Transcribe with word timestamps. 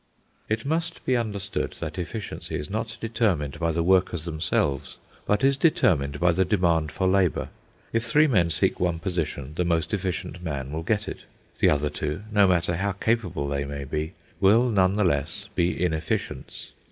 It 0.49 0.65
must 0.65 1.05
be 1.05 1.15
understood 1.15 1.75
that 1.79 1.99
efficiency 1.99 2.55
is 2.55 2.71
not 2.71 2.97
determined 2.99 3.59
by 3.59 3.71
the 3.71 3.83
workers 3.83 4.25
themselves, 4.25 4.97
but 5.27 5.43
is 5.43 5.57
determined 5.57 6.19
by 6.19 6.31
the 6.31 6.43
demand 6.43 6.91
for 6.91 7.07
labour. 7.07 7.49
If 7.93 8.05
three 8.05 8.25
men 8.25 8.49
seek 8.49 8.79
one 8.79 8.97
position, 8.97 9.53
the 9.57 9.63
most 9.63 9.93
efficient 9.93 10.41
man 10.41 10.71
will 10.71 10.81
get 10.81 11.07
it. 11.07 11.19
The 11.59 11.69
other 11.69 11.91
two, 11.91 12.23
no 12.31 12.47
matter 12.47 12.77
how 12.77 12.93
capable 12.93 13.47
they 13.47 13.63
may 13.63 13.83
be, 13.83 14.13
will 14.39 14.69
none 14.71 14.93
the 14.93 15.03
less 15.03 15.49
be 15.53 15.71
inefficients. 15.79 16.71